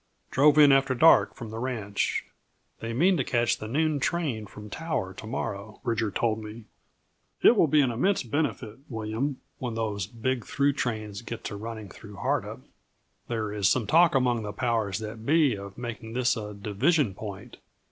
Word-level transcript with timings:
Drove 0.31 0.57
in 0.57 0.71
after 0.71 0.95
dark 0.95 1.35
from 1.35 1.51
the 1.51 1.59
ranch. 1.59 2.25
They 2.79 2.91
mean 2.91 3.17
to 3.17 3.23
catch 3.23 3.57
the 3.59 3.67
noon 3.67 3.99
train 3.99 4.47
from 4.47 4.67
Tower 4.67 5.13
to 5.13 5.27
morrow, 5.27 5.79
Bridger 5.83 6.09
told 6.09 6.43
me. 6.43 6.63
It 7.43 7.55
will 7.55 7.67
be 7.67 7.81
an 7.81 7.91
immense 7.91 8.23
benefit, 8.23 8.79
William, 8.89 9.39
when 9.59 9.75
those 9.75 10.07
big 10.07 10.43
through 10.43 10.73
trains 10.73 11.21
get 11.21 11.43
to 11.43 11.55
running 11.55 11.87
through 11.87 12.15
Hardup. 12.15 12.61
There 13.27 13.53
is 13.53 13.69
some 13.69 13.85
talk 13.85 14.15
among 14.15 14.41
the 14.41 14.53
powers 14.53 14.97
that 14.97 15.23
be 15.23 15.55
of 15.55 15.77
making 15.77 16.13
this 16.13 16.35
a 16.35 16.55
division 16.55 17.13
point. 17.13 17.57